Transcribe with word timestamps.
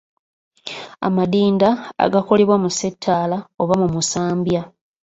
Amadinda 1.07 1.69
agakolebwa 2.05 2.55
mu 2.63 2.69
ssettaala 2.71 3.37
oba 3.61 3.73
mu 3.81 3.87
musambya. 3.95 4.61